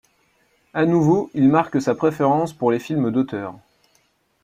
[0.73, 3.59] À nouveau, il marque sa préférence pour les films d'auteur.